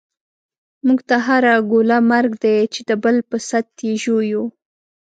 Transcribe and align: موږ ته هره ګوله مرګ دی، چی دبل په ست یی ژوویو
موږ 0.85 0.99
ته 1.09 1.15
هره 1.25 1.53
ګوله 1.71 1.97
مرګ 2.11 2.31
دی، 2.43 2.57
چی 2.73 2.81
دبل 2.89 3.15
په 3.29 3.37
ست 3.49 3.69
یی 3.85 3.93
ژوویو 4.03 4.43